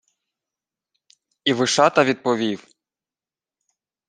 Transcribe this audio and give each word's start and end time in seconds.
І 1.43 1.53
Вишата 1.53 2.03
відповів: 2.03 2.67